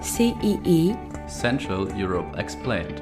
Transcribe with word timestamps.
CEE, 0.00 0.96
Central 1.26 1.92
Europe 1.92 2.38
Explained. 2.38 3.00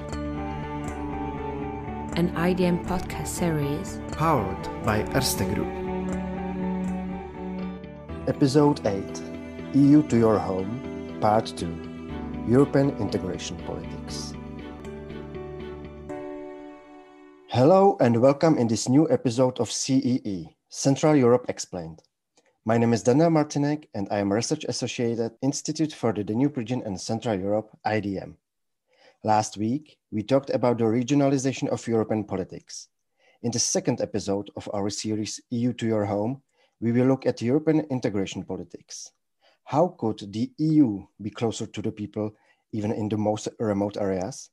an 2.16 2.30
IDM 2.34 2.82
podcast 2.86 3.26
series. 3.26 4.00
powered 4.12 4.68
by 4.82 5.02
Erste 5.14 5.44
Group. 5.54 5.68
Episode 8.26 8.80
8 8.86 9.22
EU 9.74 10.02
to 10.08 10.16
Your 10.16 10.38
Home, 10.38 11.18
Part 11.20 11.52
2 11.54 11.68
European 12.48 12.96
Integration 12.98 13.58
Politics. 13.66 14.32
Hello 17.48 17.98
and 18.00 18.22
welcome 18.22 18.56
in 18.56 18.68
this 18.68 18.88
new 18.88 19.06
episode 19.10 19.60
of 19.60 19.70
CEE, 19.70 20.56
Central 20.70 21.14
Europe 21.14 21.44
Explained. 21.50 22.05
My 22.68 22.78
name 22.78 22.92
is 22.92 23.04
Daniel 23.04 23.30
Martinek 23.30 23.86
and 23.94 24.08
I 24.10 24.18
am 24.18 24.32
a 24.32 24.34
Research 24.34 24.64
Associate 24.64 25.16
at 25.20 25.38
Institute 25.40 25.92
for 25.92 26.12
the 26.12 26.24
Danube 26.24 26.56
Region 26.56 26.82
and 26.84 27.00
Central 27.00 27.38
Europe, 27.38 27.70
IDM. 27.86 28.34
Last 29.22 29.56
week, 29.56 29.98
we 30.10 30.24
talked 30.24 30.50
about 30.50 30.78
the 30.78 30.84
regionalization 30.84 31.68
of 31.68 31.86
European 31.86 32.24
politics. 32.24 32.88
In 33.44 33.52
the 33.52 33.60
second 33.60 34.00
episode 34.00 34.50
of 34.56 34.68
our 34.74 34.90
series 34.90 35.40
EU 35.50 35.72
to 35.74 35.86
Your 35.86 36.06
Home, 36.06 36.42
we 36.80 36.90
will 36.90 37.06
look 37.06 37.24
at 37.24 37.40
European 37.40 37.86
integration 37.88 38.42
politics. 38.42 39.12
How 39.62 39.94
could 39.96 40.32
the 40.32 40.50
EU 40.58 41.06
be 41.22 41.30
closer 41.30 41.66
to 41.66 41.80
the 41.80 41.92
people, 41.92 42.34
even 42.72 42.90
in 42.90 43.08
the 43.08 43.16
most 43.16 43.46
remote 43.60 43.96
areas? 43.96 44.50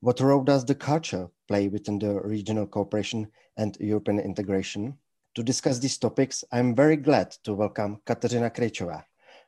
What 0.00 0.20
role 0.20 0.44
does 0.44 0.66
the 0.66 0.74
culture 0.74 1.30
play 1.48 1.68
within 1.68 1.98
the 1.98 2.20
regional 2.20 2.66
cooperation 2.66 3.28
and 3.56 3.74
European 3.80 4.20
integration? 4.20 4.98
To 5.34 5.42
discuss 5.42 5.80
these 5.80 5.98
topics, 5.98 6.44
I'm 6.52 6.76
very 6.76 6.96
glad 6.96 7.32
to 7.42 7.54
welcome 7.54 7.96
Kateřina 8.06 8.50
Krejčová, 8.50 9.02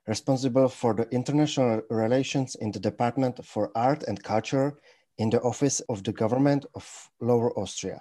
responsible 0.09 0.69
for 0.69 0.95
the 0.95 1.07
international 1.13 1.81
relations 1.91 2.57
in 2.57 2.73
the 2.73 2.81
Department 2.81 3.45
for 3.45 3.71
Art 3.77 4.03
and 4.09 4.21
Culture 4.21 4.73
in 5.19 5.31
the 5.31 5.41
Office 5.43 5.79
of 5.89 6.03
the 6.03 6.13
Government 6.13 6.67
of 6.75 7.11
Lower 7.21 7.57
Austria. 7.57 8.01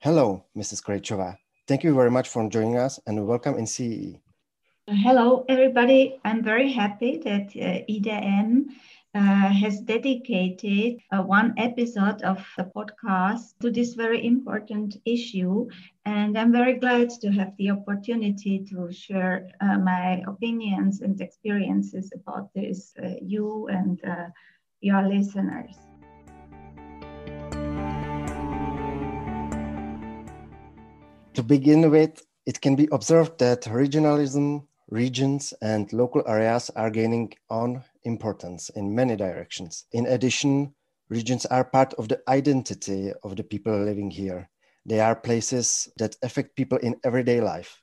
Hello, 0.00 0.46
Mrs. 0.56 0.82
Krejčová. 0.82 1.36
Thank 1.68 1.84
you 1.84 1.94
very 1.94 2.10
much 2.10 2.28
for 2.28 2.48
joining 2.48 2.76
us 2.76 2.98
and 3.06 3.24
welcome 3.24 3.56
in. 3.56 3.66
CEE. 3.66 4.18
Hello, 4.88 5.44
everybody. 5.48 6.18
I'm 6.24 6.42
very 6.42 6.72
happy 6.72 7.16
that 7.18 7.54
uh, 7.54 7.86
IDM 7.88 8.64
uh, 9.14 9.20
has 9.20 9.80
dedicated 9.80 10.98
uh, 11.12 11.22
one 11.22 11.54
episode 11.56 12.20
of 12.22 12.44
the 12.56 12.64
podcast 12.64 13.54
to 13.60 13.70
this 13.70 13.94
very 13.94 14.26
important 14.26 14.96
issue. 15.04 15.68
And 16.04 16.36
I'm 16.36 16.50
very 16.50 16.80
glad 16.80 17.10
to 17.20 17.30
have 17.30 17.56
the 17.58 17.70
opportunity 17.70 18.58
to 18.70 18.90
share 18.90 19.50
uh, 19.60 19.78
my 19.78 20.24
opinions 20.26 21.00
and 21.00 21.20
experiences 21.20 22.10
about 22.16 22.52
this, 22.52 22.92
uh, 23.00 23.14
you 23.22 23.68
and 23.68 24.04
uh, 24.04 24.30
your 24.80 25.06
listeners. 25.08 25.76
To 31.34 31.42
begin 31.44 31.88
with, 31.88 32.26
it 32.46 32.60
can 32.60 32.74
be 32.74 32.88
observed 32.90 33.38
that 33.38 33.62
regionalism, 33.62 34.66
regions, 34.92 35.54
and 35.62 35.90
local 35.92 36.22
areas 36.28 36.70
are 36.76 36.90
gaining 36.90 37.32
on 37.48 37.82
importance 38.04 38.68
in 38.70 38.94
many 38.94 39.16
directions. 39.16 39.86
In 39.92 40.06
addition, 40.06 40.74
regions 41.08 41.46
are 41.46 41.64
part 41.64 41.94
of 41.94 42.08
the 42.08 42.20
identity 42.28 43.10
of 43.24 43.36
the 43.36 43.42
people 43.42 43.84
living 43.84 44.10
here. 44.10 44.50
They 44.84 45.00
are 45.00 45.16
places 45.16 45.88
that 45.96 46.16
affect 46.22 46.56
people 46.56 46.78
in 46.78 47.00
everyday 47.04 47.40
life. 47.40 47.80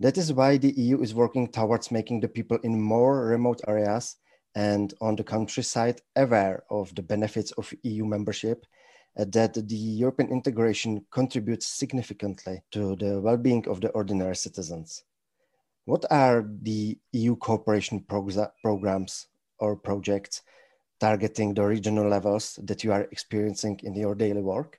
That 0.00 0.16
is 0.16 0.32
why 0.32 0.56
the 0.56 0.72
EU 0.72 1.02
is 1.02 1.14
working 1.14 1.48
towards 1.48 1.90
making 1.90 2.20
the 2.20 2.28
people 2.28 2.58
in 2.62 2.80
more 2.80 3.26
remote 3.26 3.60
areas 3.68 4.16
and 4.54 4.94
on 5.00 5.16
the 5.16 5.24
countryside 5.24 6.00
aware 6.16 6.64
of 6.70 6.94
the 6.94 7.02
benefits 7.02 7.52
of 7.52 7.72
EU 7.82 8.06
membership 8.06 8.64
that 9.14 9.54
the 9.54 9.76
European 9.76 10.30
integration 10.32 11.04
contributes 11.10 11.66
significantly 11.66 12.62
to 12.70 12.96
the 12.96 13.20
well-being 13.20 13.68
of 13.68 13.82
the 13.82 13.90
ordinary 13.90 14.36
citizens. 14.36 15.04
What 15.90 16.06
are 16.08 16.46
the 16.62 16.96
EU 17.10 17.34
cooperation 17.34 18.06
programs 18.62 19.26
or 19.58 19.74
projects 19.74 20.42
targeting 21.00 21.52
the 21.52 21.66
regional 21.66 22.08
levels 22.08 22.60
that 22.62 22.84
you 22.84 22.92
are 22.92 23.08
experiencing 23.10 23.80
in 23.82 23.96
your 23.96 24.14
daily 24.14 24.40
work? 24.40 24.78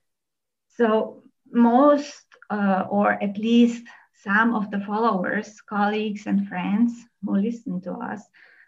So, 0.77 1.23
most, 1.51 2.23
uh, 2.49 2.85
or 2.89 3.21
at 3.21 3.37
least 3.37 3.83
some 4.23 4.55
of 4.55 4.71
the 4.71 4.79
followers, 4.79 5.59
colleagues, 5.59 6.27
and 6.27 6.47
friends 6.47 6.93
who 7.25 7.35
listen 7.35 7.81
to 7.81 7.91
us 7.91 8.21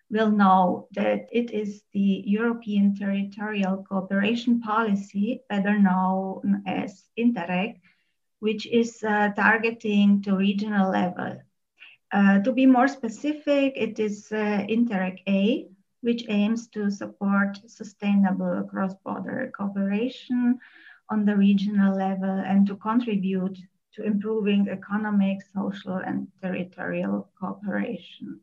will 0.10 0.30
know 0.30 0.90
that 0.92 1.30
it 1.32 1.50
is 1.52 1.82
the 1.94 2.24
European 2.28 2.94
Territorial 2.94 3.86
Cooperation 3.88 4.60
Policy, 4.60 5.40
better 5.48 5.80
known 5.80 6.62
as 6.68 7.06
Interreg, 7.18 7.80
which 8.40 8.66
is 8.68 9.02
uh, 9.02 9.30
targeting 9.34 10.22
to 10.24 10.36
regional 10.36 10.92
level. 10.92 11.40
Uh, 12.14 12.38
to 12.44 12.52
be 12.52 12.68
more 12.68 12.88
specific, 12.88 13.74
it 13.76 13.98
is 13.98 14.32
uh, 14.32 14.64
Interreg 14.70 15.18
A, 15.28 15.68
which 16.02 16.26
aims 16.30 16.68
to 16.68 16.92
support 16.92 17.58
sustainable 17.66 18.68
cross-border 18.70 19.52
cooperation 19.58 20.60
on 21.10 21.26
the 21.26 21.36
regional 21.36 21.98
level 21.98 22.30
and 22.30 22.68
to 22.68 22.76
contribute 22.76 23.58
to 23.96 24.04
improving 24.04 24.70
economic, 24.70 25.40
social, 25.56 25.98
and 25.98 26.28
territorial 26.40 27.32
cooperation 27.40 28.40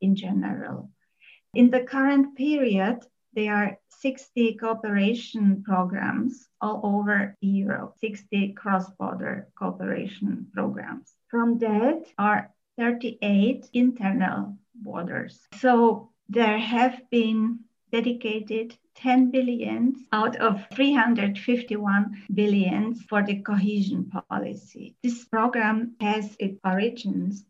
in 0.00 0.16
general. 0.16 0.90
In 1.54 1.70
the 1.70 1.84
current 1.84 2.36
period, 2.36 3.06
there 3.34 3.54
are 3.54 3.78
60 4.00 4.54
cooperation 4.54 5.62
programs 5.62 6.48
all 6.60 6.80
over 6.82 7.36
Europe, 7.40 7.94
60 8.00 8.52
cross 8.54 8.90
border 8.98 9.46
cooperation 9.56 10.48
programs. 10.52 11.14
From 11.28 11.58
that 11.58 12.02
are 12.18 12.50
38 12.82 13.70
internal 13.74 14.56
borders. 14.74 15.46
So 15.60 16.10
there 16.28 16.58
have 16.58 17.00
been 17.10 17.60
dedicated 17.92 18.76
10 18.96 19.30
billions 19.30 19.98
out 20.10 20.34
of 20.34 20.66
351 20.74 22.24
billions 22.34 23.00
for 23.02 23.22
the 23.22 23.40
cohesion 23.40 24.10
policy. 24.10 24.96
This 25.00 25.24
program 25.26 25.94
has 26.00 26.34
its 26.40 26.58
origins 26.64 27.44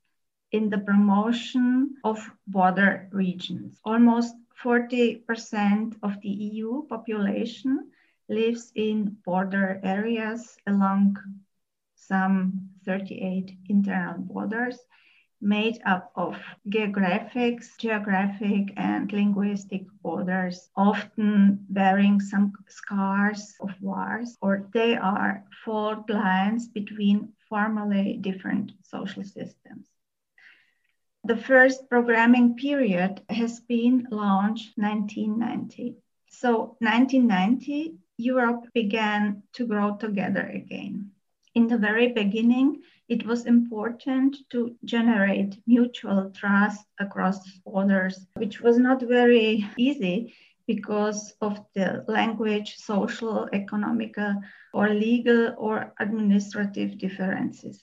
in 0.51 0.69
the 0.69 0.77
promotion 0.77 1.95
of 2.05 2.19
border 2.47 3.09
regions. 3.11 3.81
Almost 3.87 4.35
40% 4.63 5.97
of 6.03 6.21
the 6.21 6.29
EU 6.29 6.87
population 6.89 7.91
lives 8.29 8.71
in 8.75 9.17
border 9.25 9.81
areas 9.83 10.59
along 10.67 11.17
some 11.95 12.69
38 12.85 13.57
internal 13.71 14.19
borders 14.19 14.79
made 15.43 15.83
up 15.85 16.13
of 16.15 16.37
geographics, 16.69 17.77
geographic 17.77 18.73
and 18.77 19.13
linguistic 19.13 19.85
borders, 20.03 20.71
often 20.77 21.67
bearing 21.69 22.21
some 22.21 22.53
scars 22.69 23.55
of 23.61 23.71
wars, 23.81 24.39
or 24.41 24.69
they 24.73 24.97
are 24.97 25.45
fault 25.65 26.09
lines 26.09 26.69
between 26.69 27.33
formally 27.49 28.19
different 28.21 28.73
social 28.83 29.25
systems. 29.25 29.89
The 31.25 31.37
first 31.37 31.89
programming 31.89 32.55
period 32.57 33.23
has 33.29 33.61
been 33.61 34.09
launched 34.11 34.79
1990. 34.79 35.97
So 36.31 36.77
1990, 36.81 37.97
Europe 38.17 38.65
began 38.75 39.43
to 39.55 39.67
grow 39.67 39.97
together 39.97 40.47
again. 40.47 41.11
In 41.55 41.67
the 41.67 41.77
very 41.77 42.09
beginning, 42.09 42.83
it 43.09 43.27
was 43.27 43.45
important 43.45 44.39
to 44.51 44.75
generate 44.85 45.61
mutual 45.67 46.31
trust 46.31 46.87
across 46.99 47.59
borders, 47.59 48.27
which 48.37 48.63
was 48.63 48.79
not 48.79 49.03
very 49.03 49.67
easy 49.77 50.33
because 50.67 51.35
of 51.43 51.61
the 51.75 52.05
language, 52.09 52.77
social, 52.77 53.51
economical, 53.53 54.41
or 54.73 54.89
legal 54.89 55.55
or 55.59 55.93
administrative 55.99 56.97
differences. 56.97 57.83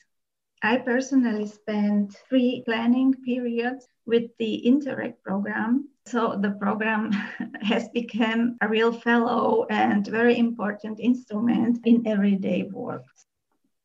I 0.63 0.77
personally 0.77 1.45
spent 1.45 2.15
three 2.27 2.63
planning 2.65 3.13
periods 3.13 3.87
with 4.07 4.35
the 4.39 4.63
Interreg 4.65 5.21
program. 5.23 5.89
So 6.07 6.39
the 6.41 6.51
program 6.51 7.11
has 7.61 7.87
become 7.89 8.57
a 8.61 8.67
real 8.67 8.91
fellow 8.91 9.67
and 9.69 10.05
very 10.07 10.37
important 10.39 10.99
instrument 10.99 11.85
in 11.85 12.07
everyday 12.07 12.63
work. 12.63 13.05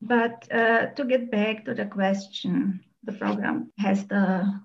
But 0.06 0.46
uh, 0.52 0.88
to 0.96 1.04
get 1.06 1.30
back 1.30 1.64
to 1.64 1.72
the 1.72 1.86
question, 1.86 2.80
the 3.04 3.12
program 3.12 3.72
has 3.78 4.06
the 4.06 4.60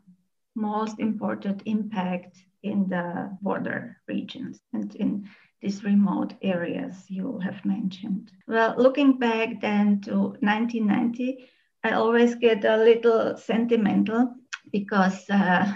most 0.53 0.99
important 0.99 1.61
impact 1.65 2.35
in 2.61 2.89
the 2.89 3.37
border 3.41 3.95
regions 4.05 4.59
and 4.73 4.93
in 4.95 5.29
these 5.61 5.85
remote 5.85 6.33
areas 6.41 7.05
you 7.07 7.39
have 7.39 7.63
mentioned. 7.63 8.31
Well, 8.49 8.75
looking 8.77 9.17
back 9.17 9.61
then 9.61 10.01
to 10.01 10.35
1990, 10.41 11.49
I 11.85 11.91
always 11.91 12.35
get 12.35 12.65
a 12.65 12.75
little 12.75 13.37
sentimental 13.37 14.35
because 14.73 15.29
uh, 15.29 15.71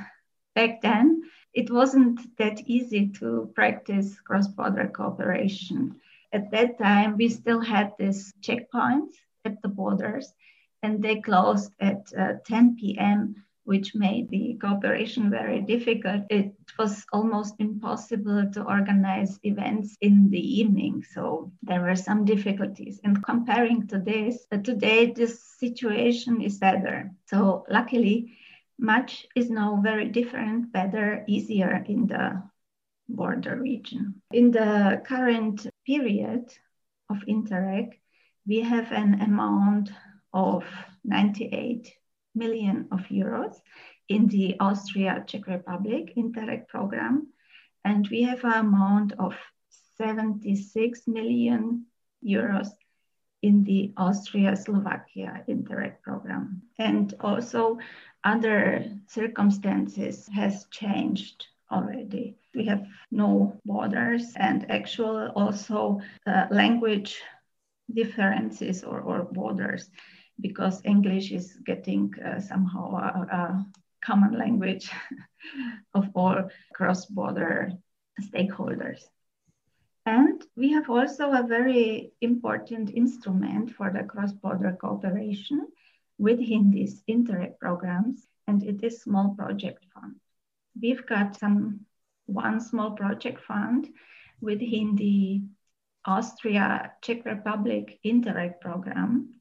back 0.55 0.81
then 0.81 1.21
it 1.53 1.71
wasn't 1.71 2.19
that 2.37 2.59
easy 2.65 3.07
to 3.19 3.49
practice 3.55 4.19
cross 4.19 4.49
border 4.49 4.89
cooperation. 4.89 5.95
At 6.33 6.51
that 6.51 6.77
time, 6.77 7.15
we 7.15 7.29
still 7.29 7.61
had 7.61 7.93
these 7.97 8.33
checkpoints 8.41 9.13
at 9.45 9.61
the 9.61 9.67
borders, 9.67 10.33
and 10.81 11.01
they 11.03 11.21
closed 11.21 11.71
at 11.79 12.01
uh, 12.17 12.33
10 12.45 12.75
p.m 12.75 13.43
which 13.65 13.95
made 13.95 14.29
the 14.29 14.57
cooperation 14.59 15.29
very 15.29 15.61
difficult. 15.61 16.23
It 16.29 16.53
was 16.77 17.05
almost 17.13 17.55
impossible 17.59 18.49
to 18.51 18.63
organize 18.63 19.39
events 19.43 19.95
in 20.01 20.29
the 20.29 20.59
evening. 20.61 21.03
So 21.13 21.51
there 21.61 21.81
were 21.81 21.95
some 21.95 22.25
difficulties. 22.25 22.99
And 23.03 23.23
comparing 23.23 23.87
to 23.87 23.99
this, 23.99 24.45
uh, 24.51 24.57
today 24.57 25.11
this 25.11 25.41
situation 25.59 26.41
is 26.41 26.57
better. 26.57 27.11
So 27.27 27.65
luckily, 27.69 28.37
much 28.77 29.27
is 29.35 29.49
now 29.49 29.79
very 29.81 30.09
different, 30.09 30.73
better, 30.73 31.23
easier 31.27 31.85
in 31.87 32.07
the 32.07 32.43
border 33.07 33.55
region. 33.55 34.21
In 34.31 34.51
the 34.51 35.01
current 35.05 35.67
period 35.85 36.51
of 37.09 37.17
Interreg, 37.27 37.93
we 38.45 38.61
have 38.61 38.91
an 38.91 39.21
amount 39.21 39.91
of 40.33 40.63
98 41.03 41.93
million 42.35 42.87
of 42.91 42.99
euros 43.09 43.55
in 44.09 44.27
the 44.27 44.55
Austria 44.59 45.23
Czech 45.25 45.47
Republic 45.47 46.13
Interreg 46.17 46.67
program. 46.67 47.27
And 47.85 48.07
we 48.09 48.23
have 48.23 48.43
an 48.43 48.53
amount 48.53 49.13
of 49.19 49.35
76 49.97 51.07
million 51.07 51.85
euros 52.25 52.69
in 53.41 53.63
the 53.63 53.93
Austria 53.97 54.55
Slovakia 54.55 55.43
Interreg 55.47 56.01
program. 56.01 56.61
And 56.79 57.13
also 57.19 57.77
other 58.23 58.85
circumstances 59.07 60.27
has 60.33 60.65
changed 60.71 61.47
already. 61.71 62.37
We 62.55 62.65
have 62.65 62.85
no 63.11 63.59
borders 63.65 64.33
and 64.35 64.69
actual 64.71 65.31
also 65.35 65.99
uh, 66.25 66.45
language 66.51 67.21
differences 67.91 68.83
or, 68.83 69.01
or 69.01 69.23
borders 69.23 69.89
because 70.39 70.81
English 70.83 71.31
is 71.31 71.57
getting 71.65 72.13
uh, 72.19 72.39
somehow 72.39 72.95
a, 72.95 73.35
a, 73.35 73.65
common 74.05 74.37
language 74.37 74.91
of 75.93 76.09
all 76.13 76.49
cross-border 76.73 77.71
stakeholders. 78.21 78.99
And 80.05 80.43
we 80.57 80.73
have 80.73 80.89
also 80.89 81.31
a 81.31 81.47
very 81.47 82.11
important 82.19 82.89
instrument 82.89 83.71
for 83.71 83.91
the 83.91 84.03
cross-border 84.03 84.77
cooperation 84.81 85.67
within 86.17 86.69
these 86.69 87.01
Interreg 87.09 87.57
programs, 87.59 88.27
and 88.45 88.61
it 88.61 88.83
is 88.83 89.01
Small 89.01 89.35
Project 89.37 89.85
Fund. 89.93 90.15
We've 90.81 91.05
got 91.05 91.39
some 91.39 91.85
one 92.25 92.59
small 92.59 92.91
project 92.91 93.41
fund 93.41 93.89
within 94.41 94.95
the 94.95 95.41
Austria 96.05 96.93
Czech 97.01 97.25
Republic 97.25 97.99
Interreg 98.03 98.59
program 98.59 99.33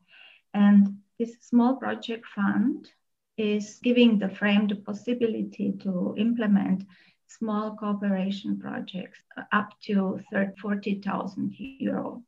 and 0.55 0.99
this 1.19 1.37
small 1.41 1.76
project 1.76 2.26
fund 2.26 2.91
is 3.37 3.79
giving 3.82 4.19
the 4.19 4.29
frame 4.29 4.67
the 4.67 4.76
possibility 4.76 5.73
to 5.82 6.14
implement 6.17 6.85
small 7.26 7.76
cooperation 7.76 8.59
projects 8.59 9.20
up 9.53 9.70
to 9.82 10.20
40,000 10.61 11.55
euro. 11.59 12.23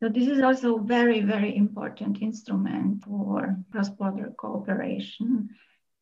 So 0.00 0.08
this 0.08 0.28
is 0.28 0.42
also 0.42 0.78
very, 0.78 1.20
very 1.20 1.56
important 1.56 2.22
instrument 2.22 3.04
for 3.04 3.56
cross-border 3.72 4.32
cooperation 4.36 5.50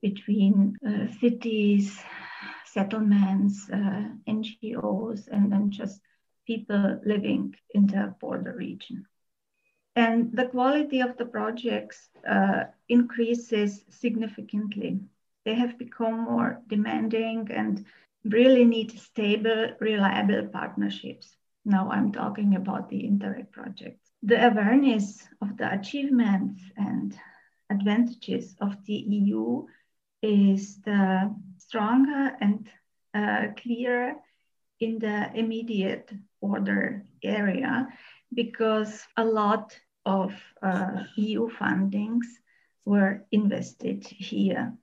between 0.03 0.77
uh, 0.87 1.13
cities, 1.21 1.99
settlements, 2.65 3.69
uh, 3.71 4.09
NGOs, 4.29 5.29
and 5.29 5.51
then 5.51 5.71
just 5.71 6.01
people 6.47 7.01
living 7.05 7.55
in 7.75 7.87
the 7.87 8.15
border 8.21 8.55
region 8.57 9.07
and 9.97 10.31
the 10.37 10.45
quality 10.45 11.01
of 11.01 11.17
the 11.17 11.25
projects 11.25 12.11
uh, 12.29 12.65
increases 12.89 13.83
significantly. 13.89 15.01
They 15.47 15.55
have 15.55 15.79
become 15.79 16.21
more 16.21 16.61
demanding 16.69 17.49
and 17.51 17.87
really 18.25 18.67
need 18.67 19.01
stable, 19.01 19.71
reliable 19.81 20.47
partnerships. 20.49 21.35
Now 21.65 21.91
I'm 21.91 22.13
talking 22.13 22.57
about 22.57 22.91
the 22.91 23.03
Interreg 23.03 23.51
projects. 23.51 24.11
The 24.23 24.47
awareness 24.47 25.27
of 25.41 25.57
the 25.57 25.73
achievements 25.73 26.63
and 26.77 27.19
advantages 27.71 28.55
of 28.61 28.85
the 28.85 28.95
EU 28.95 29.65
is 30.23 30.81
the 30.83 31.35
stronger 31.57 32.37
and 32.41 32.69
uh, 33.15 33.47
clearer 33.57 34.17
in 34.81 34.99
the 34.99 35.31
immediate 35.35 36.11
border 36.41 37.05
area 37.23 37.89
because 38.35 39.03
a 39.17 39.25
lot 39.25 39.79
of 40.05 40.33
uh, 40.63 41.03
EU 41.17 41.49
fundings 41.49 42.27
were 42.85 43.25
invested 43.33 44.07
here. 44.07 44.75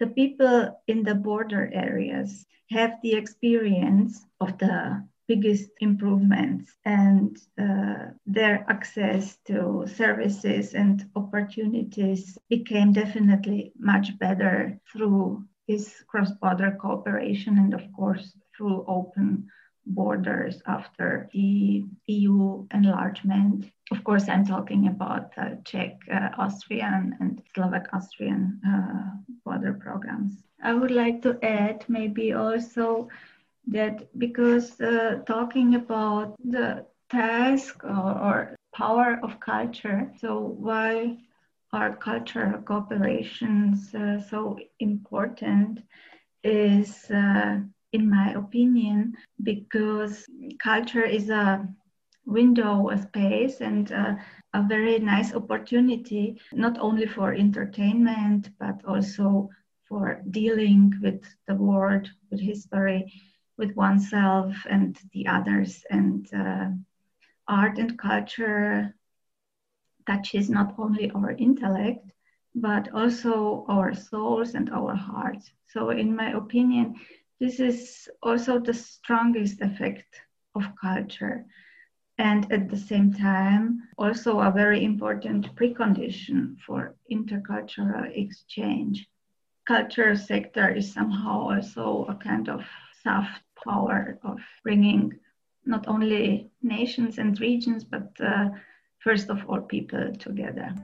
The 0.00 0.06
people 0.06 0.80
in 0.86 1.02
the 1.02 1.14
border 1.14 1.70
areas 1.72 2.46
have 2.70 2.98
the 3.02 3.14
experience 3.14 4.24
of 4.40 4.58
the 4.58 5.04
biggest 5.28 5.70
improvements 5.80 6.74
and 6.84 7.36
uh, 7.60 8.12
their 8.26 8.64
access 8.68 9.36
to 9.44 9.84
services 9.86 10.74
and 10.74 11.04
opportunities 11.14 12.38
became 12.48 12.92
definitely 12.92 13.72
much 13.78 14.18
better 14.18 14.80
through 14.90 15.44
this 15.68 16.02
cross-border 16.08 16.78
cooperation 16.80 17.58
and 17.58 17.74
of 17.74 17.82
course 17.92 18.32
through 18.58 18.84
open 18.88 19.48
borders 19.86 20.60
after 20.66 21.30
the 21.32 21.84
EU 22.06 22.66
enlargement. 22.74 23.70
Of 23.90 24.04
course, 24.04 24.28
I'm 24.28 24.44
talking 24.44 24.88
about 24.88 25.32
uh, 25.38 25.56
Czech, 25.64 25.96
uh, 26.12 26.30
Austrian, 26.36 27.16
and 27.20 27.40
Slovak 27.54 27.88
Austrian 27.94 28.60
uh, 28.66 29.32
border 29.44 29.72
programs. 29.72 30.44
I 30.62 30.74
would 30.74 30.90
like 30.90 31.22
to 31.22 31.38
add 31.42 31.84
maybe 31.88 32.34
also 32.34 33.08
that 33.68 34.08
because 34.18 34.80
uh, 34.80 35.20
talking 35.26 35.74
about 35.74 36.34
the 36.44 36.84
task 37.10 37.84
or, 37.84 38.12
or, 38.26 38.54
power 38.74 39.18
of 39.24 39.40
culture, 39.40 40.12
so 40.20 40.38
why 40.38 41.16
are 41.72 41.96
cultural 41.96 42.60
cooperations 42.60 43.92
uh, 43.94 44.20
so 44.28 44.58
important 44.78 45.80
is 46.44 47.10
uh, 47.10 47.58
in 47.92 48.08
my 48.10 48.32
opinion, 48.32 49.16
because 49.42 50.26
culture 50.58 51.04
is 51.04 51.30
a 51.30 51.66
window, 52.26 52.90
a 52.90 52.98
space, 52.98 53.60
and 53.60 53.90
uh, 53.92 54.14
a 54.54 54.62
very 54.62 54.98
nice 54.98 55.34
opportunity, 55.34 56.38
not 56.52 56.78
only 56.78 57.06
for 57.06 57.32
entertainment, 57.32 58.50
but 58.58 58.84
also 58.86 59.48
for 59.88 60.22
dealing 60.30 60.92
with 61.02 61.22
the 61.46 61.54
world, 61.54 62.08
with 62.30 62.40
history, 62.40 63.12
with 63.56 63.74
oneself 63.74 64.54
and 64.68 64.98
the 65.12 65.26
others. 65.26 65.82
And 65.90 66.26
uh, 66.34 66.68
art 67.48 67.78
and 67.78 67.98
culture 67.98 68.94
touches 70.06 70.50
not 70.50 70.74
only 70.78 71.10
our 71.10 71.32
intellect, 71.32 72.10
but 72.54 72.92
also 72.92 73.64
our 73.68 73.94
souls 73.94 74.54
and 74.54 74.70
our 74.70 74.94
hearts. 74.94 75.50
So, 75.68 75.90
in 75.90 76.14
my 76.16 76.32
opinion, 76.32 76.96
this 77.40 77.60
is 77.60 78.08
also 78.22 78.58
the 78.58 78.74
strongest 78.74 79.60
effect 79.60 80.20
of 80.54 80.64
culture. 80.80 81.46
And 82.18 82.50
at 82.52 82.68
the 82.68 82.76
same 82.76 83.12
time 83.12 83.88
also 83.96 84.40
a 84.40 84.50
very 84.50 84.84
important 84.84 85.54
precondition 85.54 86.58
for 86.66 86.96
intercultural 87.10 88.10
exchange. 88.16 89.08
Culture 89.66 90.16
sector 90.16 90.68
is 90.68 90.92
somehow 90.92 91.50
also 91.50 92.06
a 92.08 92.16
kind 92.16 92.48
of 92.48 92.64
soft 93.04 93.42
power 93.64 94.18
of 94.24 94.40
bringing 94.64 95.18
not 95.64 95.86
only 95.86 96.50
nations 96.62 97.18
and 97.18 97.38
regions 97.40 97.84
but 97.84 98.10
uh, 98.20 98.48
first 98.98 99.28
of 99.30 99.38
all 99.48 99.60
people 99.60 100.12
together 100.18 100.74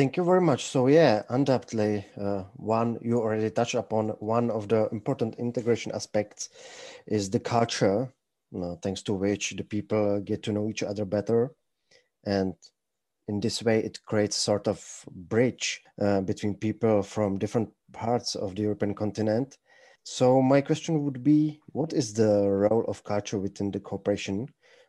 Thank 0.00 0.16
you 0.16 0.24
very 0.24 0.40
much. 0.40 0.64
So 0.64 0.86
yeah, 0.86 1.24
undoubtedly, 1.28 2.06
uh, 2.18 2.44
one 2.56 2.98
you 3.02 3.18
already 3.18 3.50
touched 3.50 3.74
upon. 3.74 4.08
One 4.20 4.50
of 4.50 4.66
the 4.66 4.88
important 4.92 5.34
integration 5.34 5.92
aspects 5.92 6.48
is 7.06 7.28
the 7.28 7.38
culture, 7.38 8.10
thanks 8.80 9.02
to 9.02 9.12
which 9.12 9.50
the 9.58 9.62
people 9.62 10.22
get 10.22 10.42
to 10.44 10.52
know 10.52 10.70
each 10.70 10.82
other 10.82 11.04
better, 11.04 11.50
and 12.24 12.54
in 13.28 13.40
this 13.40 13.62
way, 13.62 13.80
it 13.80 13.98
creates 14.06 14.36
sort 14.36 14.68
of 14.68 14.82
bridge 15.12 15.82
uh, 16.00 16.22
between 16.22 16.54
people 16.54 17.02
from 17.02 17.38
different 17.38 17.68
parts 17.92 18.34
of 18.34 18.54
the 18.54 18.62
European 18.62 18.94
continent. 18.94 19.58
So 20.04 20.40
my 20.40 20.62
question 20.62 21.04
would 21.04 21.22
be, 21.22 21.60
what 21.72 21.92
is 21.92 22.14
the 22.14 22.48
role 22.48 22.86
of 22.88 23.04
culture 23.04 23.38
within 23.38 23.70
the 23.70 23.80
cooperation 23.80 24.48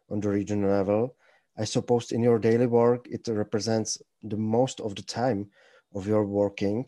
on 0.09 0.21
the 0.21 0.29
regional 0.29 0.69
level? 0.71 1.17
I 1.57 1.65
suppose 1.65 2.11
in 2.11 2.23
your 2.23 2.39
daily 2.39 2.67
work, 2.67 3.07
it 3.09 3.27
represents 3.27 4.01
the 4.23 4.37
most 4.37 4.79
of 4.79 4.95
the 4.95 5.01
time 5.01 5.49
of 5.93 6.07
your 6.07 6.25
working. 6.25 6.87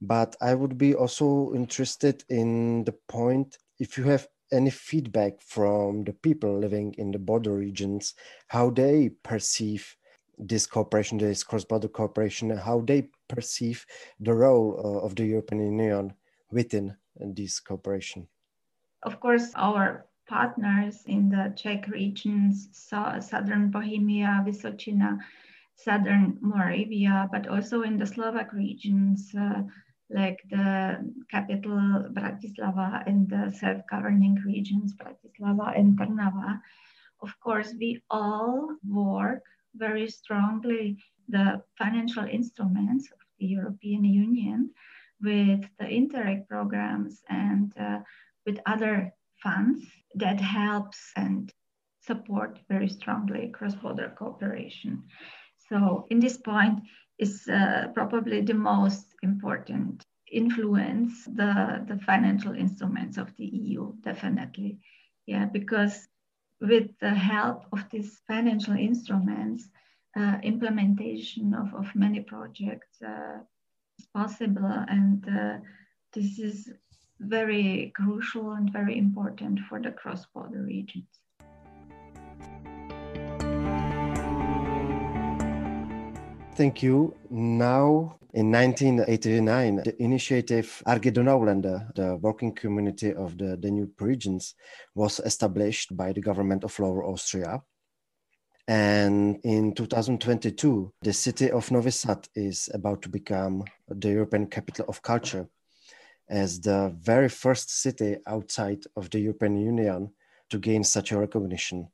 But 0.00 0.34
I 0.40 0.54
would 0.54 0.78
be 0.78 0.94
also 0.94 1.52
interested 1.54 2.24
in 2.28 2.84
the 2.84 2.94
point 3.08 3.58
if 3.78 3.96
you 3.98 4.04
have 4.04 4.26
any 4.52 4.70
feedback 4.70 5.40
from 5.42 6.04
the 6.04 6.12
people 6.12 6.58
living 6.58 6.94
in 6.98 7.12
the 7.12 7.18
border 7.18 7.54
regions, 7.54 8.14
how 8.48 8.70
they 8.70 9.10
perceive 9.22 9.96
this 10.38 10.66
cooperation, 10.66 11.18
this 11.18 11.44
cross-border 11.44 11.88
cooperation, 11.88 12.50
how 12.50 12.80
they 12.80 13.08
perceive 13.28 13.84
the 14.18 14.32
role 14.32 14.80
uh, 14.82 15.04
of 15.04 15.14
the 15.14 15.24
European 15.24 15.60
Union 15.60 16.14
within 16.50 16.96
this 17.16 17.60
cooperation. 17.60 18.26
Of 19.02 19.20
course, 19.20 19.52
our 19.54 20.06
partners 20.30 21.02
in 21.06 21.28
the 21.28 21.52
Czech 21.56 21.88
regions, 21.88 22.68
so 22.70 23.18
southern 23.18 23.70
Bohemia, 23.70 24.44
Vysočina, 24.46 25.18
southern 25.74 26.38
Moravia, 26.40 27.28
but 27.32 27.48
also 27.48 27.82
in 27.82 27.98
the 27.98 28.06
Slovak 28.06 28.52
regions, 28.52 29.34
uh, 29.34 29.62
like 30.08 30.38
the 30.50 31.02
capital 31.30 32.06
Bratislava 32.14 33.02
and 33.06 33.28
the 33.28 33.50
self-governing 33.58 34.38
regions 34.46 34.94
Bratislava 34.94 35.76
and 35.76 35.98
Trnava. 35.98 36.60
Of 37.22 37.34
course, 37.40 37.74
we 37.78 38.00
all 38.08 38.76
work 38.86 39.42
very 39.74 40.08
strongly 40.08 41.02
the 41.28 41.62
financial 41.76 42.24
instruments 42.24 43.10
of 43.10 43.18
the 43.38 43.46
European 43.46 44.04
Union 44.04 44.70
with 45.20 45.66
the 45.78 45.86
Interreg 45.86 46.46
programs 46.48 47.22
and 47.28 47.74
uh, 47.78 47.98
with 48.46 48.58
other 48.66 49.12
funds 49.42 49.84
that 50.14 50.40
helps 50.40 50.98
and 51.16 51.52
support 52.00 52.58
very 52.68 52.88
strongly 52.88 53.48
cross-border 53.48 54.14
cooperation. 54.18 55.04
So 55.68 56.06
in 56.10 56.20
this 56.20 56.36
point 56.36 56.80
is 57.18 57.46
uh, 57.48 57.88
probably 57.94 58.40
the 58.40 58.54
most 58.54 59.06
important 59.22 60.04
influence 60.32 61.24
the, 61.24 61.84
the 61.88 61.98
financial 62.06 62.54
instruments 62.54 63.18
of 63.18 63.34
the 63.36 63.44
EU, 63.44 63.92
definitely. 64.02 64.78
Yeah, 65.26 65.46
because 65.46 66.08
with 66.60 66.90
the 67.00 67.14
help 67.14 67.64
of 67.72 67.84
these 67.90 68.20
financial 68.26 68.74
instruments, 68.74 69.68
uh, 70.16 70.38
implementation 70.42 71.54
of, 71.54 71.72
of 71.74 71.94
many 71.94 72.20
projects 72.20 73.00
uh, 73.02 73.38
is 73.98 74.06
possible. 74.14 74.84
And 74.88 75.24
uh, 75.28 75.58
this 76.12 76.38
is 76.38 76.70
very 77.20 77.92
crucial 77.94 78.52
and 78.52 78.72
very 78.72 78.96
important 78.96 79.60
for 79.68 79.80
the 79.80 79.90
cross-border 79.90 80.62
regions. 80.62 81.04
Thank 86.54 86.82
you. 86.82 87.14
Now, 87.30 88.18
in 88.34 88.50
1989, 88.52 89.76
the 89.84 90.02
initiative 90.02 90.82
ARGE 90.86 91.12
Donauländer, 91.12 91.94
the 91.94 92.16
working 92.16 92.54
community 92.54 93.14
of 93.14 93.38
the 93.38 93.56
Danube 93.56 94.00
regions, 94.00 94.54
was 94.94 95.20
established 95.20 95.96
by 95.96 96.12
the 96.12 96.20
government 96.20 96.64
of 96.64 96.78
Lower 96.78 97.04
Austria. 97.04 97.62
And 98.68 99.40
in 99.42 99.74
2022, 99.74 100.92
the 101.02 101.12
city 101.12 101.50
of 101.50 101.70
Novi 101.70 101.90
Sad 101.90 102.28
is 102.34 102.68
about 102.72 103.02
to 103.02 103.08
become 103.08 103.64
the 103.88 104.10
European 104.10 104.46
capital 104.46 104.84
of 104.88 105.02
culture 105.02 105.48
as 106.30 106.60
the 106.60 106.94
very 106.96 107.28
first 107.28 107.82
city 107.82 108.16
outside 108.26 108.84
of 108.96 109.10
the 109.10 109.18
European 109.18 109.56
Union 109.56 110.12
to 110.48 110.58
gain 110.58 110.84
such 110.84 111.12
a 111.12 111.18
recognition. 111.18 111.88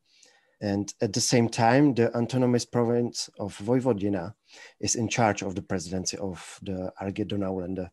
And 0.60 0.92
at 1.00 1.12
the 1.12 1.20
same 1.20 1.48
time, 1.48 1.94
the 1.94 2.14
autonomous 2.16 2.64
province 2.64 3.28
of 3.38 3.56
Vojvodina 3.58 4.34
is 4.80 4.94
in 4.94 5.08
charge 5.08 5.42
of 5.42 5.54
the 5.54 5.62
presidency 5.62 6.16
of 6.18 6.58
the 6.62 6.92
ARGE 7.00 7.28
Donauländer. 7.28 7.90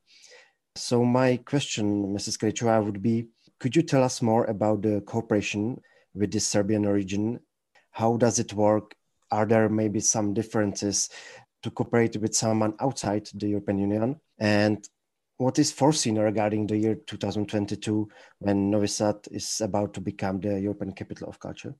So 0.75 1.03
my 1.03 1.37
question, 1.37 2.13
Mrs. 2.13 2.37
Krejčová, 2.37 2.83
would 2.83 3.01
be, 3.01 3.27
could 3.59 3.75
you 3.75 3.81
tell 3.81 4.03
us 4.03 4.21
more 4.21 4.45
about 4.45 4.81
the 4.81 5.01
cooperation 5.01 5.81
with 6.13 6.31
the 6.31 6.39
Serbian 6.39 6.85
region? 6.87 7.39
How 7.91 8.17
does 8.17 8.39
it 8.39 8.53
work? 8.53 8.95
Are 9.31 9.45
there 9.45 9.69
maybe 9.69 9.99
some 9.99 10.33
differences 10.33 11.09
to 11.63 11.71
cooperate 11.71 12.17
with 12.17 12.35
someone 12.35 12.75
outside 12.79 13.29
the 13.33 13.49
European 13.49 13.79
Union? 13.79 14.19
And 14.39 14.87
what 15.37 15.59
is 15.59 15.71
foreseen 15.71 16.17
regarding 16.17 16.67
the 16.67 16.77
year 16.77 16.95
2022 16.95 18.07
when 18.39 18.69
Novi 18.69 18.87
Sad 18.87 19.15
is 19.31 19.61
about 19.61 19.93
to 19.95 20.01
become 20.01 20.39
the 20.39 20.59
European 20.59 20.93
capital 20.93 21.29
of 21.29 21.39
culture? 21.39 21.75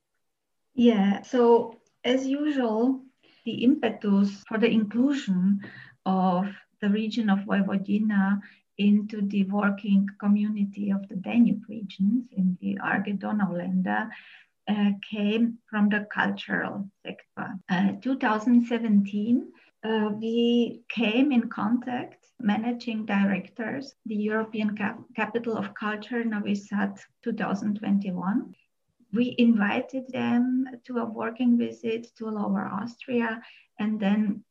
Yeah, 0.73 1.21
so 1.21 1.79
as 2.03 2.25
usual, 2.25 3.01
the 3.45 3.63
impetus 3.63 4.43
for 4.47 4.57
the 4.57 4.69
inclusion 4.69 5.61
of 6.05 6.47
the 6.81 6.89
region 6.89 7.29
of 7.29 7.39
Vojvodina 7.39 8.39
into 8.77 9.21
the 9.21 9.43
working 9.45 10.07
community 10.19 10.89
of 10.89 11.07
the 11.07 11.15
Danube 11.15 11.63
regions 11.69 12.25
in 12.31 12.57
the 12.59 12.79
ARGE 12.79 13.19
Donauländer 13.19 14.09
uh, 14.67 14.91
came 15.09 15.59
from 15.69 15.89
the 15.89 16.07
cultural 16.11 16.89
sector. 17.05 17.53
Uh, 17.69 17.93
2017, 18.01 19.51
uh, 19.83 20.09
we 20.13 20.83
came 20.89 21.31
in 21.31 21.49
contact 21.49 22.25
managing 22.39 23.05
directors, 23.05 23.95
the 24.05 24.15
European 24.15 24.75
Cap- 24.75 24.99
Capital 25.15 25.57
of 25.57 25.73
Culture 25.73 26.23
Novi 26.23 26.55
Sad 26.55 26.97
2021 27.23 28.55
we 29.13 29.35
invited 29.37 30.07
them 30.11 30.65
to 30.85 30.97
a 30.97 31.05
working 31.05 31.57
visit 31.57 32.07
to 32.17 32.25
Lower 32.25 32.65
Austria, 32.65 33.41
and 33.79 33.99
then 33.99 34.43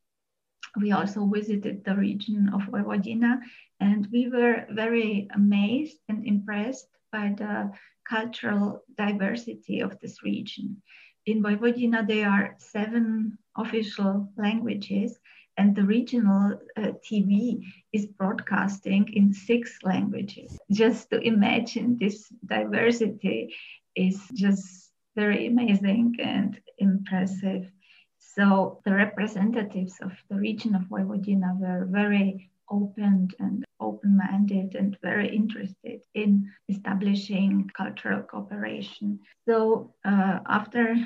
we 0.80 0.92
also 0.92 1.26
visited 1.26 1.84
the 1.84 1.96
region 1.96 2.48
of 2.54 2.62
Vojvodina, 2.62 3.40
and 3.80 4.06
we 4.12 4.28
were 4.28 4.66
very 4.70 5.28
amazed 5.34 5.98
and 6.08 6.24
impressed 6.26 6.88
by 7.10 7.34
the 7.36 7.72
cultural 8.08 8.84
diversity 8.96 9.80
of 9.80 9.98
this 9.98 10.22
region. 10.22 10.80
In 11.24 11.42
Vojvodina, 11.42 12.06
there 12.06 12.28
are 12.28 12.56
seven 12.58 13.38
official 13.56 14.28
languages, 14.36 15.18
and 15.56 15.76
the 15.76 15.84
regional 15.84 16.58
uh, 16.76 16.92
TV 17.06 17.62
is 17.92 18.06
broadcasting 18.06 19.08
in 19.12 19.32
six 19.32 19.78
languages. 19.84 20.58
Just 20.70 21.10
to 21.10 21.20
imagine 21.20 21.98
this 22.00 22.28
diversity 22.46 23.54
is 23.94 24.20
just 24.34 24.90
very 25.14 25.46
amazing 25.46 26.16
and 26.18 26.60
impressive. 26.78 27.70
So 28.18 28.80
the 28.84 28.94
representatives 28.94 29.98
of 30.00 30.12
the 30.28 30.36
region 30.36 30.74
of 30.74 30.82
Vojvodina 30.82 31.56
were 31.58 31.86
very 31.88 32.50
open 32.70 33.28
and 33.38 33.64
open-minded 33.82 34.74
and 34.74 34.96
very 35.02 35.28
interested 35.34 36.00
in 36.14 36.50
establishing 36.68 37.70
cultural 37.76 38.22
cooperation. 38.22 39.20
So 39.46 39.92
uh, 40.04 40.38
after 40.46 40.96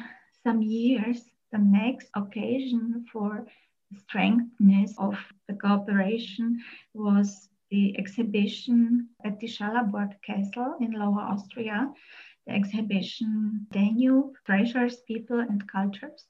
some 0.45 0.62
years, 0.62 1.23
the 1.52 1.59
next 1.59 2.09
occasion 2.14 3.06
for 3.12 3.47
strengthness 3.97 4.95
of 4.99 5.16
the 5.49 5.54
cooperation 5.54 6.61
was 6.95 7.49
the 7.71 7.99
exhibition 7.99 9.09
at 9.25 9.40
the 9.40 9.47
Schallaburg 9.47 10.12
Castle 10.23 10.76
in 10.80 10.92
Lower 10.92 11.21
Austria 11.21 11.92
the 12.47 12.54
exhibition 12.54 13.66
Danube, 13.73 14.35
Treasures, 14.45 14.99
People 15.00 15.40
and 15.40 15.66
Cultures, 15.68 16.25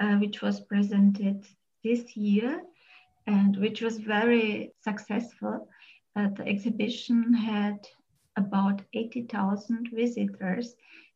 uh, 0.00 0.16
which 0.16 0.42
was 0.42 0.60
presented 0.60 1.44
this 1.84 2.16
year 2.16 2.62
and 3.26 3.56
which 3.58 3.82
was 3.82 3.98
very 3.98 4.72
successful. 4.82 5.68
Uh, 6.16 6.28
the 6.36 6.46
exhibition 6.46 7.32
had 7.32 7.86
about 8.36 8.82
80,000 8.94 9.90
visitors, 9.92 10.74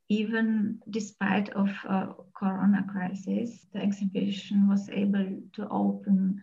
even 0.09 0.79
despite 0.91 1.49
of 1.51 1.71
uh, 1.89 2.07
corona 2.37 2.85
crisis. 2.91 3.67
The 3.73 3.81
exhibition 3.81 4.69
was 4.69 4.89
able 4.91 5.41
to 5.55 5.69
open 5.69 6.43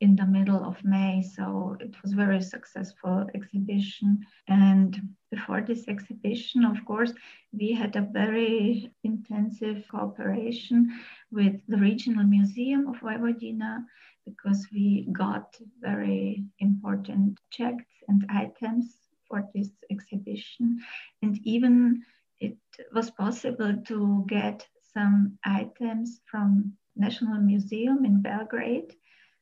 in 0.00 0.14
the 0.14 0.26
middle 0.26 0.64
of 0.64 0.84
May. 0.84 1.22
So 1.22 1.76
it 1.80 1.94
was 2.02 2.12
very 2.12 2.40
successful 2.40 3.26
exhibition. 3.34 4.24
And 4.46 5.14
before 5.30 5.60
this 5.60 5.88
exhibition, 5.88 6.64
of 6.64 6.84
course, 6.84 7.12
we 7.52 7.72
had 7.72 7.96
a 7.96 8.08
very 8.12 8.92
intensive 9.02 9.84
cooperation 9.90 10.88
with 11.32 11.60
the 11.66 11.78
Regional 11.78 12.24
Museum 12.24 12.86
of 12.88 12.96
Vojvodina 12.96 13.84
because 14.28 14.66
we 14.72 15.06
got 15.12 15.56
very 15.80 16.44
important 16.58 17.38
checks 17.50 17.84
and 18.08 18.24
items 18.28 18.96
for 19.28 19.44
this 19.54 19.70
exhibition. 19.90 20.78
And 21.22 21.38
even 21.44 22.02
it 22.40 22.56
was 22.94 23.10
possible 23.10 23.74
to 23.86 24.24
get 24.28 24.66
some 24.94 25.38
items 25.44 26.20
from 26.30 26.72
National 26.96 27.40
Museum 27.40 28.04
in 28.04 28.22
Belgrade 28.22 28.94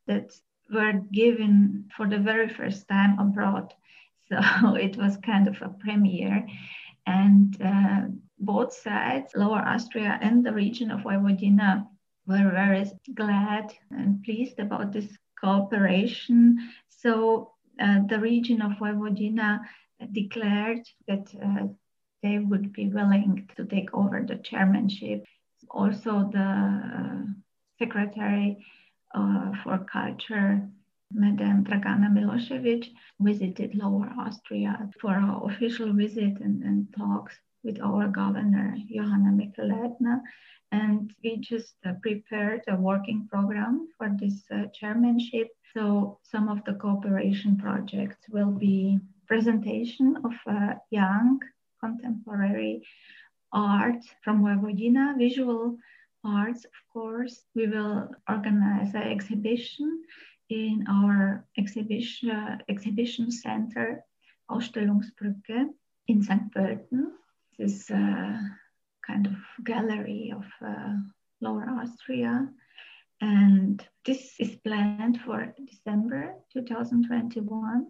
that 0.06 0.32
were 0.70 1.00
given 1.12 1.88
for 1.96 2.08
the 2.08 2.18
very 2.18 2.48
first 2.48 2.88
time 2.88 3.18
abroad. 3.18 3.72
So 4.28 4.74
it 4.74 4.96
was 4.96 5.16
kind 5.18 5.46
of 5.46 5.62
a 5.62 5.68
premiere. 5.68 6.44
And 7.06 7.56
uh, 7.62 8.06
both 8.40 8.72
sides, 8.72 9.32
Lower 9.36 9.60
Austria 9.60 10.18
and 10.20 10.44
the 10.44 10.52
region 10.52 10.90
of 10.90 11.02
Vojvodina, 11.02 11.86
were 12.26 12.50
very 12.50 12.90
glad 13.14 13.72
and 13.90 14.22
pleased 14.24 14.58
about 14.58 14.92
this 14.92 15.08
cooperation. 15.40 16.58
So 16.88 17.52
uh, 17.80 18.00
the 18.08 18.18
region 18.18 18.62
of 18.62 18.72
Vojvodina 18.72 19.60
declared 20.12 20.86
that 21.08 21.26
uh, 21.42 21.66
they 22.22 22.38
would 22.38 22.72
be 22.72 22.88
willing 22.88 23.48
to 23.56 23.64
take 23.64 23.92
over 23.94 24.24
the 24.26 24.36
chairmanship. 24.36 25.24
Also, 25.70 26.30
the 26.32 26.38
uh, 26.38 27.22
secretary 27.78 28.64
uh, 29.14 29.52
for 29.62 29.78
culture, 29.78 30.68
Madame 31.12 31.64
Dragana 31.64 32.08
Milosevic, 32.10 32.88
visited 33.20 33.74
Lower 33.74 34.10
Austria 34.18 34.90
for 35.00 35.14
our 35.14 35.50
official 35.50 35.92
visit 35.92 36.40
and, 36.40 36.62
and 36.62 36.88
talks 36.96 37.34
with 37.62 37.80
our 37.80 38.08
governor, 38.08 38.76
Johanna 38.92 39.30
Mikl-Leitner. 39.30 40.20
And 40.76 41.10
we 41.24 41.38
just 41.38 41.74
uh, 41.86 41.92
prepared 42.02 42.62
a 42.68 42.76
working 42.76 43.26
program 43.32 43.88
for 43.96 44.08
this 44.20 44.44
uh, 44.50 44.66
chairmanship. 44.78 45.48
So 45.72 46.18
some 46.22 46.50
of 46.50 46.58
the 46.66 46.74
cooperation 46.74 47.56
projects 47.56 48.18
will 48.28 48.52
be 48.52 48.98
presentation 49.26 50.16
of 50.22 50.34
uh, 50.46 50.74
young 50.90 51.40
contemporary 51.80 52.82
art 53.52 54.02
from 54.22 54.42
Vojvodina, 54.44 55.16
visual 55.16 55.78
arts, 56.22 56.64
of 56.66 56.78
course. 56.92 57.34
We 57.54 57.68
will 57.68 58.10
organize 58.28 58.94
an 58.94 59.08
exhibition 59.14 60.02
in 60.50 60.84
our 60.88 61.46
exhibition, 61.56 62.30
uh, 62.30 62.58
exhibition 62.68 63.30
center, 63.30 64.04
Ausstellungsbrücke 64.50 65.70
in 66.06 66.22
St. 66.22 66.52
Pölten. 66.52 67.12
This 67.58 67.72
is 67.72 67.90
a 67.90 68.40
kind 69.06 69.26
of 69.26 69.34
gallery 69.64 70.32
of 70.34 70.44
uh, 70.66 70.94
Lower 71.40 71.68
Austria. 71.68 72.48
And 73.20 73.86
this 74.04 74.34
is 74.38 74.56
planned 74.56 75.20
for 75.24 75.54
December 75.66 76.34
2021. 76.52 77.86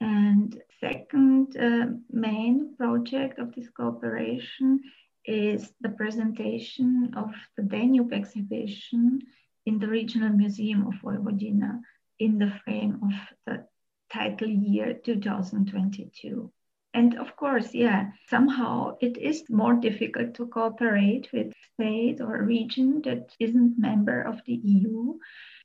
And 0.00 0.62
second 0.80 1.56
uh, 1.56 1.86
main 2.10 2.74
project 2.76 3.38
of 3.38 3.54
this 3.54 3.68
cooperation 3.70 4.80
is 5.24 5.72
the 5.80 5.88
presentation 5.90 7.12
of 7.16 7.32
the 7.56 7.62
Danube 7.62 8.12
exhibition 8.12 9.20
in 9.64 9.78
the 9.78 9.88
Regional 9.88 10.30
Museum 10.30 10.86
of 10.86 10.94
Vojvodina 11.02 11.80
in 12.18 12.38
the 12.38 12.52
frame 12.64 13.00
of 13.02 13.12
the 13.46 13.66
title 14.12 14.48
year 14.48 14.94
2022. 15.04 16.52
And 16.96 17.18
of 17.18 17.36
course, 17.36 17.74
yeah, 17.74 18.12
somehow 18.30 18.96
it 19.02 19.18
is 19.18 19.44
more 19.50 19.74
difficult 19.74 20.32
to 20.36 20.46
cooperate 20.46 21.28
with 21.30 21.52
state 21.74 22.22
or 22.22 22.42
region 22.42 23.02
that 23.02 23.36
isn't 23.38 23.78
member 23.78 24.22
of 24.22 24.40
the 24.46 24.54
EU. 24.54 25.18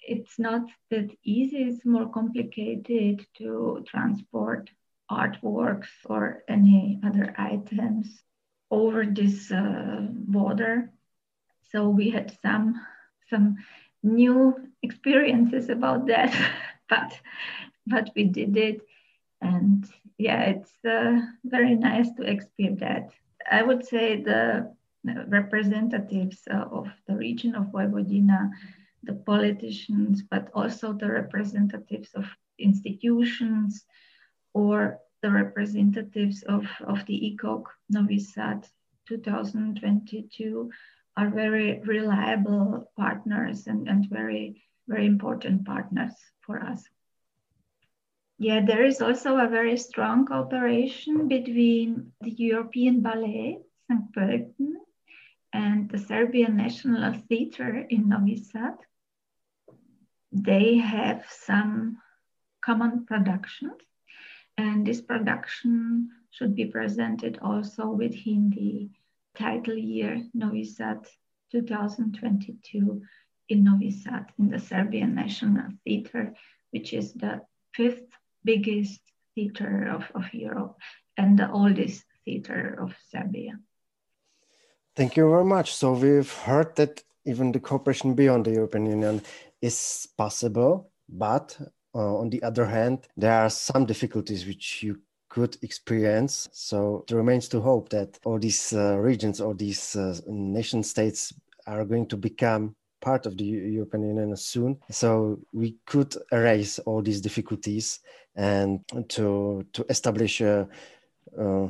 It's 0.06 0.38
not 0.38 0.64
that 0.90 1.10
easy, 1.24 1.60
it's 1.60 1.86
more 1.86 2.10
complicated 2.10 3.26
to 3.38 3.82
transport 3.88 4.72
artworks 5.10 5.88
or 6.04 6.44
any 6.50 7.00
other 7.02 7.34
items 7.38 8.08
over 8.70 9.06
this 9.06 9.54
uh, 9.54 10.08
border. 10.12 10.92
So 11.72 11.88
we 11.88 12.10
had 12.10 12.38
some 12.42 12.76
some 13.30 13.56
new 14.04 14.54
experiences 14.84 15.70
about 15.70 16.08
that, 16.08 16.36
but 16.90 17.18
but 17.88 18.10
we 18.18 18.26
did 18.26 18.58
it, 18.58 18.82
and 19.40 19.90
yeah, 20.22 20.42
it's 20.54 20.74
uh, 20.86 21.20
very 21.44 21.76
nice 21.76 22.12
to 22.14 22.24
experience 22.24 22.80
that. 22.82 23.10
I 23.50 23.64
would 23.64 23.84
say 23.86 24.22
the 24.22 24.72
representatives 25.28 26.40
uh, 26.50 26.66
of 26.72 26.88
the 27.08 27.16
region 27.16 27.56
of 27.56 27.72
Vojvodina, 27.72 28.52
the 29.02 29.14
politicians, 29.14 30.22
but 30.30 30.50
also 30.54 30.94
the 30.94 31.12
representatives 31.12 32.10
of 32.14 32.26
institutions 32.60 33.84
or 34.54 35.00
the 35.24 35.32
representatives 35.32 36.44
of, 36.44 36.68
of 36.86 37.04
the 37.08 37.18
ECOC 37.30 37.64
Novi 37.90 38.20
Sad 38.20 38.68
2022 39.08 40.70
are 41.18 41.30
very 41.30 41.80
reliable 41.80 42.92
partners 42.96 43.66
and, 43.66 43.90
and 43.90 44.08
very, 44.10 44.62
very 44.88 45.08
important 45.08 45.66
partners 45.66 46.14
for 46.46 46.62
us. 46.62 46.84
Yeah, 48.42 48.66
there 48.66 48.84
is 48.84 49.04
also 49.04 49.38
a 49.38 49.48
very 49.48 49.78
strong 49.78 50.26
cooperation 50.26 51.28
between 51.28 52.12
the 52.22 52.32
European 52.32 53.02
Ballet, 53.02 53.60
St. 53.88 54.12
Pölten, 54.14 54.82
and 55.54 55.88
the 55.92 56.00
Serbian 56.00 56.58
National 56.58 57.14
Theatre 57.30 57.86
in 57.88 58.10
Novi 58.10 58.38
Sad. 58.38 58.78
They 60.32 60.78
have 60.78 61.24
some 61.30 62.02
common 62.66 63.06
productions, 63.06 63.80
and 64.58 64.88
this 64.88 65.02
production 65.02 66.10
should 66.32 66.56
be 66.56 66.66
presented 66.66 67.38
also 67.44 67.92
within 67.92 68.50
the 68.50 68.90
title 69.36 69.78
year 69.78 70.20
Novi 70.34 70.64
Sad 70.64 71.06
2022 71.52 73.04
in 73.50 73.64
Novi 73.64 73.92
Sad 73.92 74.32
in 74.40 74.50
the 74.50 74.58
Serbian 74.58 75.14
National 75.14 75.70
Theatre, 75.84 76.34
which 76.72 76.92
is 76.92 77.14
the 77.14 77.42
fifth 77.76 78.18
biggest 78.44 79.00
theater 79.36 79.90
of, 79.96 80.04
of 80.16 80.34
Europe 80.34 80.78
and 81.18 81.38
the 81.38 81.50
oldest 81.52 82.04
theater 82.26 82.78
of 82.82 82.94
Serbia. 83.10 83.60
Thank 84.96 85.16
you 85.18 85.30
very 85.30 85.46
much. 85.46 85.74
So 85.74 85.94
we've 85.94 86.32
heard 86.32 86.76
that 86.76 87.04
even 87.26 87.52
the 87.52 87.60
cooperation 87.60 88.14
beyond 88.14 88.46
the 88.46 88.52
European 88.52 88.86
Union 88.86 89.22
is 89.62 90.08
possible, 90.18 90.92
but 91.08 91.58
uh, 91.94 92.18
on 92.18 92.30
the 92.30 92.42
other 92.44 92.66
hand, 92.66 93.08
there 93.16 93.34
are 93.34 93.50
some 93.50 93.86
difficulties 93.86 94.46
which 94.46 94.84
you 94.84 95.00
could 95.30 95.58
experience. 95.62 96.50
So 96.52 97.06
it 97.08 97.14
remains 97.14 97.48
to 97.50 97.62
hope 97.62 97.90
that 97.90 98.20
all 98.26 98.40
these 98.40 98.74
uh, 98.74 98.98
regions 98.98 99.40
or 99.40 99.54
these 99.54 99.96
uh, 99.96 100.20
nation 100.28 100.84
states 100.84 101.34
are 101.68 101.86
going 101.86 102.08
to 102.08 102.18
become 102.18 102.76
part 103.02 103.26
of 103.26 103.38
the 103.38 103.44
European 103.44 104.04
Union 104.04 104.36
soon. 104.38 104.78
So 104.90 105.40
we 105.52 105.78
could 105.86 106.16
erase 106.32 106.80
all 106.80 107.02
these 107.02 107.22
difficulties 107.22 108.00
and 108.36 108.80
to 109.10 109.66
to 109.74 109.86
establish 109.90 110.42
a, 110.42 110.68
uh, 111.38 111.68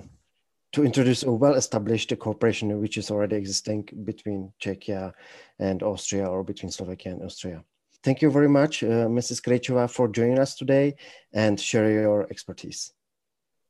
to 0.74 0.84
introduce 0.84 1.24
a 1.24 1.32
well-established 1.32 2.18
cooperation 2.20 2.80
which 2.80 2.98
is 2.98 3.12
already 3.12 3.36
existing 3.36 3.90
between 4.04 4.54
Czechia 4.60 5.14
and 5.60 5.84
Austria 5.84 6.28
or 6.28 6.44
between 6.44 6.72
Slovakia 6.72 7.14
and 7.14 7.24
Austria. 7.24 7.64
Thank 8.04 8.22
you 8.22 8.32
very 8.32 8.50
much, 8.50 8.84
uh, 8.84 9.08
Mrs. 9.08 9.42
Krejčová, 9.42 9.90
for 9.90 10.08
joining 10.08 10.40
us 10.40 10.56
today 10.56 10.96
and 11.34 11.60
sharing 11.60 11.96
your 11.96 12.28
expertise. 12.32 12.94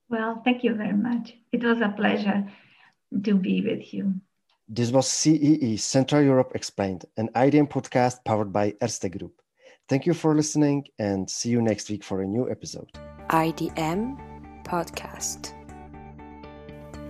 Well, 0.09 0.41
thank 0.45 0.63
you 0.63 0.73
very 0.75 0.95
much. 0.95 1.33
It 1.51 1.63
was 1.63 1.81
a 1.81 1.89
pleasure 1.89 2.49
to 3.23 3.35
be 3.35 3.61
with 3.61 3.93
you. 3.93 4.21
This 4.73 4.89
was 4.89 5.05
CEE, 5.05 5.75
Central 5.75 6.21
Europe 6.21 6.53
Explained, 6.55 7.03
an 7.17 7.27
IDM 7.35 7.67
podcast 7.67 8.23
powered 8.23 8.53
by 8.53 8.73
Erste 8.81 9.11
Group. 9.11 9.41
Thank 9.89 10.05
you 10.05 10.13
for 10.13 10.33
listening 10.33 10.85
and 10.97 11.29
see 11.29 11.49
you 11.49 11.61
next 11.61 11.89
week 11.89 12.05
for 12.05 12.21
a 12.21 12.25
new 12.25 12.49
episode. 12.49 12.89
IDM 13.31 14.15
Podcast. 14.63 15.53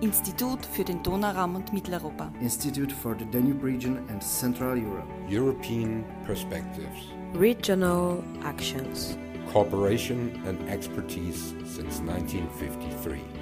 Institut 0.00 0.66
für 0.66 0.82
den 0.82 1.04
Donauraum 1.04 1.54
und 1.54 1.72
Mitteleuropa. 1.72 2.32
Institute 2.40 2.90
for 2.90 3.14
the 3.16 3.26
Danube 3.26 3.62
Region 3.62 3.98
and 4.10 4.20
Central 4.20 4.76
Europe. 4.76 5.06
European 5.28 6.04
Perspectives. 6.26 7.12
Regional 7.32 8.24
Actions. 8.42 9.16
Cooperation 9.52 10.42
and 10.46 10.68
expertise 10.68 11.54
since 11.64 12.00
1953. 12.00 13.41